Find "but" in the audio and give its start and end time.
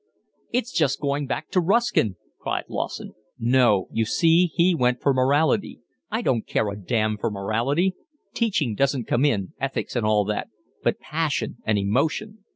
10.81-10.97